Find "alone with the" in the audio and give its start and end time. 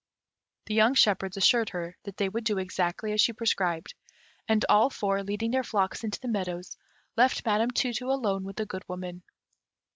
8.09-8.65